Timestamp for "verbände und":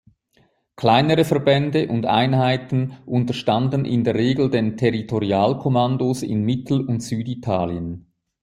1.25-2.07